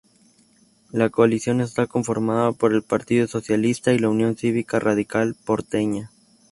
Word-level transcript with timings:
La 0.89 1.09
coalición 1.11 1.61
esta 1.61 1.85
conformada 1.85 2.53
por 2.53 2.73
el 2.73 2.81
Partido 2.81 3.27
Socialista 3.27 3.93
y 3.93 3.99
la 3.99 4.09
Unión 4.09 4.35
Cívica 4.35 4.79
Radical 4.79 5.35
porteña. 5.45 6.09